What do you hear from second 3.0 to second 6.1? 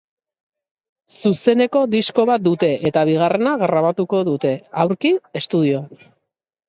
bigarrena grabatuko dute, aurki, estudioan.